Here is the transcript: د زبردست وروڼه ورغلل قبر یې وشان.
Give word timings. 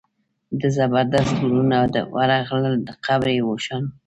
د 0.59 0.61
زبردست 0.77 1.33
وروڼه 1.39 1.79
ورغلل 2.15 2.75
قبر 3.05 3.27
یې 3.37 3.41
وشان. 3.49 3.83